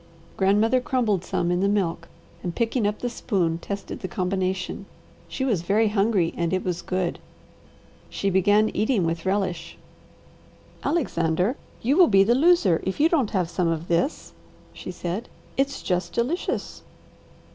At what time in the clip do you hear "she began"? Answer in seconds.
8.09-8.69